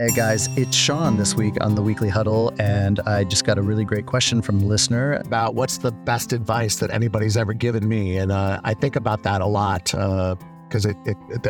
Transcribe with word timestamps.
Hey 0.00 0.10
guys, 0.14 0.48
it's 0.56 0.76
Shawn 0.76 1.16
this 1.16 1.34
week 1.34 1.56
on 1.60 1.74
the 1.74 1.82
Weekly 1.82 2.08
Huddle, 2.08 2.52
and 2.60 3.00
I 3.00 3.24
just 3.24 3.44
got 3.44 3.58
a 3.58 3.62
really 3.62 3.84
great 3.84 4.06
question 4.06 4.40
from 4.40 4.60
a 4.60 4.64
listener 4.64 5.14
about 5.14 5.56
what's 5.56 5.78
the 5.78 5.90
best 5.90 6.32
advice 6.32 6.76
that 6.76 6.92
anybody's 6.92 7.36
ever 7.36 7.52
given 7.52 7.88
me, 7.88 8.16
and 8.16 8.30
uh, 8.30 8.60
I 8.62 8.74
think 8.74 8.94
about 8.94 9.24
that 9.24 9.40
a 9.40 9.46
lot 9.46 9.86
because 9.86 10.86
uh, 10.86 10.94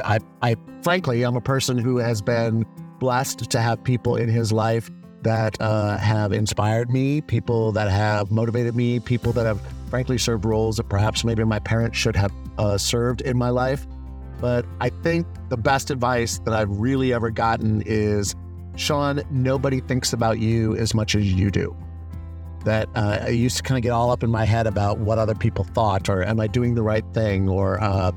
I, 0.02 0.18
I, 0.40 0.56
frankly, 0.80 1.24
I'm 1.24 1.36
a 1.36 1.42
person 1.42 1.76
who 1.76 1.98
has 1.98 2.22
been 2.22 2.64
blessed 2.98 3.50
to 3.50 3.60
have 3.60 3.84
people 3.84 4.16
in 4.16 4.30
his 4.30 4.50
life 4.50 4.90
that 5.20 5.60
uh, 5.60 5.98
have 5.98 6.32
inspired 6.32 6.90
me, 6.90 7.20
people 7.20 7.70
that 7.72 7.90
have 7.90 8.30
motivated 8.30 8.74
me, 8.74 8.98
people 8.98 9.30
that 9.34 9.44
have 9.44 9.60
frankly 9.90 10.16
served 10.16 10.46
roles 10.46 10.78
that 10.78 10.88
perhaps 10.88 11.22
maybe 11.22 11.44
my 11.44 11.58
parents 11.58 11.98
should 11.98 12.16
have 12.16 12.32
uh, 12.56 12.78
served 12.78 13.20
in 13.20 13.36
my 13.36 13.50
life. 13.50 13.86
But 14.40 14.64
I 14.80 14.90
think 14.90 15.26
the 15.48 15.56
best 15.56 15.90
advice 15.90 16.38
that 16.44 16.54
I've 16.54 16.70
really 16.70 17.12
ever 17.12 17.30
gotten 17.30 17.82
is 17.86 18.34
Shawn, 18.76 19.22
nobody 19.30 19.80
thinks 19.80 20.12
about 20.12 20.38
you 20.38 20.76
as 20.76 20.94
much 20.94 21.14
as 21.14 21.32
you 21.32 21.50
do. 21.50 21.76
That 22.64 22.88
uh, 22.94 23.18
I 23.22 23.28
used 23.28 23.56
to 23.56 23.62
kind 23.62 23.76
of 23.76 23.82
get 23.82 23.90
all 23.90 24.10
up 24.10 24.22
in 24.22 24.30
my 24.30 24.44
head 24.44 24.66
about 24.66 24.98
what 24.98 25.18
other 25.18 25.34
people 25.34 25.64
thought, 25.64 26.08
or 26.08 26.22
am 26.22 26.38
I 26.38 26.46
doing 26.46 26.74
the 26.74 26.82
right 26.82 27.04
thing, 27.12 27.48
or 27.48 27.82
uh, 27.82 28.12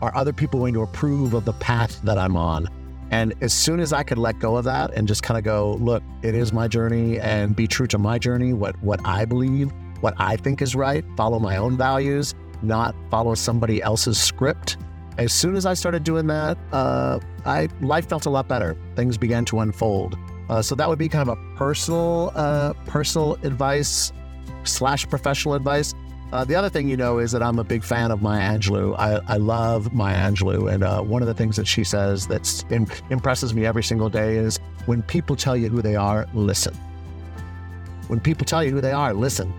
are 0.00 0.14
other 0.16 0.32
people 0.32 0.60
going 0.60 0.74
to 0.74 0.82
approve 0.82 1.34
of 1.34 1.44
the 1.44 1.52
path 1.54 2.00
that 2.02 2.16
I'm 2.16 2.36
on? 2.36 2.68
And 3.10 3.34
as 3.40 3.52
soon 3.52 3.78
as 3.78 3.92
I 3.92 4.02
could 4.02 4.18
let 4.18 4.38
go 4.38 4.56
of 4.56 4.64
that 4.64 4.92
and 4.94 5.06
just 5.06 5.22
kind 5.22 5.38
of 5.38 5.44
go, 5.44 5.74
look, 5.80 6.02
it 6.22 6.34
is 6.34 6.52
my 6.52 6.66
journey 6.66 7.20
and 7.20 7.54
be 7.54 7.66
true 7.66 7.86
to 7.88 7.98
my 7.98 8.18
journey, 8.18 8.52
what 8.52 8.80
what 8.82 9.00
I 9.04 9.24
believe, 9.24 9.70
what 10.00 10.14
I 10.18 10.36
think 10.36 10.62
is 10.62 10.74
right, 10.74 11.04
follow 11.16 11.38
my 11.38 11.56
own 11.56 11.76
values, 11.76 12.34
not 12.62 12.94
follow 13.10 13.34
somebody 13.34 13.82
else's 13.82 14.18
script 14.18 14.76
as 15.18 15.32
soon 15.32 15.56
as 15.56 15.64
I 15.66 15.74
started 15.74 16.04
doing 16.04 16.26
that, 16.26 16.58
uh, 16.72 17.18
I 17.44 17.68
life 17.80 18.08
felt 18.08 18.26
a 18.26 18.30
lot 18.30 18.48
better. 18.48 18.76
Things 18.96 19.16
began 19.16 19.44
to 19.46 19.60
unfold. 19.60 20.16
Uh, 20.48 20.62
so 20.62 20.74
that 20.74 20.88
would 20.88 20.98
be 20.98 21.08
kind 21.08 21.28
of 21.28 21.36
a 21.36 21.56
personal, 21.56 22.32
uh, 22.34 22.72
personal 22.86 23.34
advice 23.42 24.12
slash 24.64 25.08
professional 25.08 25.54
advice. 25.54 25.94
Uh, 26.32 26.44
the 26.44 26.54
other 26.54 26.68
thing 26.68 26.88
you 26.88 26.96
know 26.96 27.18
is 27.18 27.32
that 27.32 27.42
I'm 27.42 27.58
a 27.58 27.64
big 27.64 27.84
fan 27.84 28.10
of 28.10 28.20
Maya 28.20 28.58
Angelou. 28.58 28.96
I, 28.98 29.20
I 29.26 29.36
love 29.36 29.92
Maya 29.92 30.16
Angelou, 30.16 30.72
and 30.72 30.82
uh, 30.82 31.00
one 31.00 31.22
of 31.22 31.28
the 31.28 31.34
things 31.34 31.56
that 31.56 31.66
she 31.66 31.84
says 31.84 32.26
that 32.26 32.64
impresses 33.10 33.54
me 33.54 33.64
every 33.64 33.84
single 33.84 34.08
day 34.08 34.36
is 34.36 34.58
when 34.86 35.02
people 35.02 35.36
tell 35.36 35.56
you 35.56 35.68
who 35.68 35.82
they 35.82 35.94
are, 35.94 36.26
listen. 36.34 36.74
When 38.08 38.20
people 38.20 38.44
tell 38.44 38.62
you 38.62 38.72
who 38.72 38.80
they 38.80 38.92
are, 38.92 39.14
listen. 39.14 39.52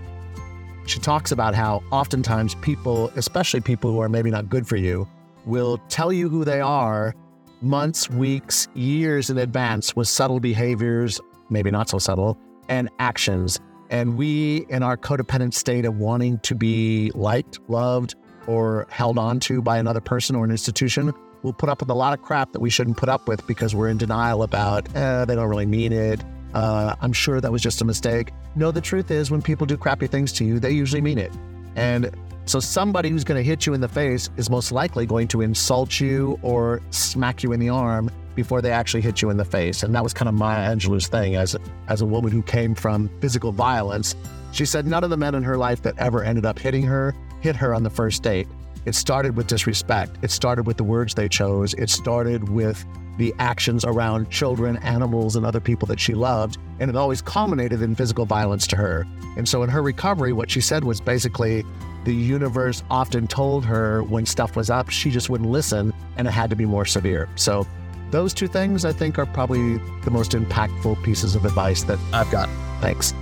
She 0.86 1.00
talks 1.00 1.32
about 1.32 1.56
how 1.56 1.84
oftentimes 1.92 2.56
people, 2.56 3.12
especially 3.16 3.60
people 3.62 3.92
who 3.92 4.00
are 4.00 4.10
maybe 4.10 4.30
not 4.30 4.50
good 4.50 4.68
for 4.68 4.78
you, 4.78 5.08
will 5.48 5.80
tell 5.90 6.14
you 6.14 6.30
who 6.30 6.46
they 6.46 6.62
are 6.62 7.16
months, 7.62 8.10
weeks, 8.10 8.68
years 8.76 9.30
in 9.30 9.38
advance 9.38 9.96
with 9.96 10.08
subtle 10.08 10.40
behaviors, 10.40 11.20
maybe 11.50 11.72
not 11.72 11.90
so 11.90 11.98
subtle, 11.98 12.38
and 12.70 12.90
actions. 13.00 13.60
And 13.90 14.18
we, 14.18 14.66
in 14.70 14.84
our 14.84 14.98
codependent 14.98 15.54
state 15.54 15.86
of 15.86 15.98
wanting 15.98 16.40
to 16.40 16.54
be 16.54 17.12
liked, 17.16 17.60
loved, 17.70 18.16
or 18.46 18.86
held 18.90 19.18
on 19.18 19.40
to 19.42 19.62
by 19.62 19.78
another 19.78 20.02
person 20.02 20.36
or 20.36 20.46
an 20.46 20.52
institution, 20.52 21.14
will 21.42 21.54
put 21.54 21.70
up 21.70 21.80
with 21.80 21.90
a 21.90 21.94
lot 21.94 22.14
of 22.14 22.22
crap 22.22 22.52
that 22.52 22.60
we 22.60 22.70
shouldn't 22.70 22.98
put 22.98 23.10
up 23.10 23.28
with 23.28 23.46
because 23.48 23.74
we're 23.74 23.90
in 23.90 23.98
denial 23.98 24.44
about, 24.44 24.94
eh, 24.96 25.26
they 25.26 25.36
don't 25.36 25.50
really 25.50 25.66
mean 25.66 25.94
it. 25.94 26.24
Uh, 26.54 26.96
I'm 27.02 27.14
sure 27.14 27.40
that 27.40 27.52
was 27.52 27.62
just 27.62 27.82
a 27.82 27.86
mistake. 27.86 28.32
No, 28.56 28.72
the 28.72 28.82
truth 28.82 29.12
is, 29.12 29.32
when 29.32 29.42
people 29.42 29.66
do 29.66 29.78
crappy 29.78 30.08
things 30.08 30.32
to 30.34 30.46
you, 30.46 30.60
they 30.60 30.72
usually 30.72 31.02
mean 31.02 31.18
it. 31.18 31.32
And 31.76 32.12
so 32.50 32.60
somebody 32.60 33.10
who's 33.10 33.24
going 33.24 33.38
to 33.38 33.44
hit 33.44 33.66
you 33.66 33.74
in 33.74 33.82
the 33.82 33.88
face 33.88 34.30
is 34.38 34.50
most 34.50 34.72
likely 34.72 35.06
going 35.06 35.28
to 35.30 35.42
insult 35.42 36.00
you 36.00 36.40
or 36.42 36.82
smack 36.92 37.44
you 37.44 37.52
in 37.52 37.60
the 37.60 37.70
arm 37.70 38.10
before 38.36 38.62
they 38.62 38.72
actually 38.72 39.02
hit 39.02 39.22
you 39.22 39.30
in 39.30 39.38
the 39.38 39.46
face. 39.46 39.84
And 39.84 39.94
that 39.96 40.04
was 40.04 40.14
kind 40.14 40.30
of 40.30 40.36
Maya 40.36 40.74
Angelou's 40.74 41.08
thing 41.08 41.36
as 41.36 41.56
as 41.88 42.02
a 42.02 42.06
woman 42.06 42.32
who 42.32 42.42
came 42.42 42.76
from 42.76 43.10
physical 43.20 43.52
violence. 43.52 44.16
She 44.52 44.66
said 44.66 44.88
none 44.88 45.04
of 45.04 45.10
the 45.10 45.18
men 45.18 45.36
in 45.36 45.44
her 45.44 45.58
life 45.58 45.82
that 45.82 45.98
ever 45.98 46.24
ended 46.24 46.46
up 46.46 46.58
hitting 46.58 46.84
her 46.84 47.14
hit 47.42 47.56
her 47.56 47.74
on 47.74 47.84
the 47.84 47.90
first 47.90 48.24
date. 48.24 48.48
It 48.86 48.96
started 48.96 49.36
with 49.36 49.48
disrespect. 49.48 50.18
It 50.22 50.32
started 50.32 50.66
with 50.66 50.78
the 50.78 50.84
words 50.84 51.14
they 51.14 51.28
chose. 51.28 51.74
It 51.74 51.90
started 51.90 52.50
with 52.50 52.86
the 53.18 53.34
actions 53.40 53.84
around 53.84 54.30
children, 54.30 54.78
animals, 54.78 55.36
and 55.36 55.46
other 55.46 55.60
people 55.60 55.88
that 55.88 56.00
she 56.00 56.14
loved. 56.14 56.58
And 56.80 56.90
it 56.90 56.96
always 56.96 57.22
culminated 57.22 57.82
in 57.82 57.96
physical 57.96 58.26
violence 58.26 58.68
to 58.68 58.76
her. 58.76 59.06
And 59.36 59.48
so 59.48 59.64
in 59.64 59.70
her 59.70 59.82
recovery, 59.82 60.34
what 60.34 60.50
she 60.50 60.62
said 60.62 60.84
was 60.84 61.02
basically 61.02 61.64
the 62.06 62.14
universe 62.14 62.84
often 62.90 63.28
told 63.28 63.66
her 63.66 64.04
when 64.04 64.26
stuff 64.26 64.56
was 64.56 64.70
up, 64.70 64.90
she 64.90 65.12
just 65.12 65.30
wouldn't 65.30 65.50
listen 65.50 65.94
and 66.16 66.28
it 66.28 66.32
had 66.32 66.50
to 66.50 66.56
be 66.56 66.66
more 66.66 66.86
severe. 66.86 67.28
So 67.36 67.68
those 68.12 68.34
two 68.34 68.48
things 68.48 68.86
I 68.86 68.94
think 68.94 69.20
are 69.20 69.26
probably 69.26 69.78
the 70.04 70.12
most 70.12 70.32
impactful 70.32 71.04
pieces 71.04 71.36
of 71.36 71.44
advice 71.46 71.84
that 71.84 72.00
I've 72.14 72.32
got. 72.32 72.50
Thanks. 72.80 73.14